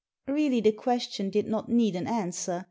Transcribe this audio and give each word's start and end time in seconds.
"Really 0.27 0.61
the 0.61 0.71
question 0.71 1.29
did 1.29 1.47
not 1.47 1.69
need 1.69 1.95
an 1.95 2.07
answer. 2.07 2.59